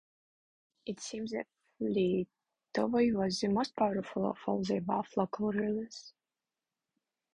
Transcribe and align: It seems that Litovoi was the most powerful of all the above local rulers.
It 0.87 0.99
seems 0.99 1.29
that 1.29 1.45
Litovoi 1.79 3.13
was 3.13 3.39
the 3.39 3.49
most 3.49 3.75
powerful 3.75 4.31
of 4.31 4.39
all 4.47 4.63
the 4.63 4.77
above 4.77 5.09
local 5.15 5.51
rulers. 5.51 6.11